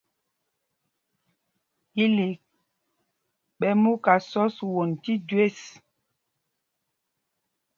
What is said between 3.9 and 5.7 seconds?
ká sɔ̄s won tí jüés.